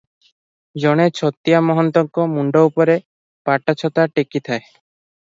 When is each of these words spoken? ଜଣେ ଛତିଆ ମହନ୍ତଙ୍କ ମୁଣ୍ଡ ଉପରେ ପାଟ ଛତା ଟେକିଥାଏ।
ଜଣେ 0.85 1.05
ଛତିଆ 1.19 1.59
ମହନ୍ତଙ୍କ 1.67 2.27
ମୁଣ୍ଡ 2.33 2.65
ଉପରେ 2.71 2.99
ପାଟ 3.51 3.79
ଛତା 3.85 4.11
ଟେକିଥାଏ। 4.19 4.61